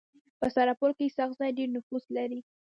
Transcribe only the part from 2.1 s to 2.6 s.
لري.